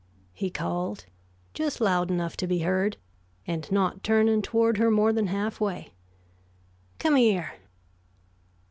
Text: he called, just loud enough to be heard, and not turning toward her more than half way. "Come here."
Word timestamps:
he 0.33 0.49
called, 0.49 1.05
just 1.53 1.79
loud 1.79 2.09
enough 2.09 2.35
to 2.35 2.47
be 2.47 2.57
heard, 2.61 2.97
and 3.45 3.71
not 3.71 4.01
turning 4.03 4.41
toward 4.41 4.79
her 4.79 4.89
more 4.89 5.13
than 5.13 5.27
half 5.27 5.59
way. 5.61 5.93
"Come 6.97 7.17
here." 7.17 7.53